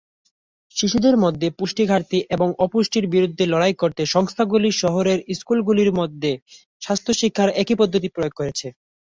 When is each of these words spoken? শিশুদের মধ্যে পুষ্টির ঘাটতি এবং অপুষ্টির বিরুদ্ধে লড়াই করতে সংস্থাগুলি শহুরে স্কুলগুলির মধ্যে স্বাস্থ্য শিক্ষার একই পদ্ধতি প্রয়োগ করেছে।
শিশুদের 0.75 1.15
মধ্যে 1.17 1.47
পুষ্টির 1.57 1.89
ঘাটতি 1.89 2.19
এবং 2.35 2.47
অপুষ্টির 2.65 3.05
বিরুদ্ধে 3.07 3.43
লড়াই 3.47 3.75
করতে 3.81 4.01
সংস্থাগুলি 4.13 4.69
শহুরে 4.81 5.13
স্কুলগুলির 5.39 5.91
মধ্যে 5.99 6.31
স্বাস্থ্য 6.81 7.11
শিক্ষার 7.19 7.49
একই 7.61 7.75
পদ্ধতি 7.81 8.07
প্রয়োগ 8.09 8.33
করেছে। 8.39 8.67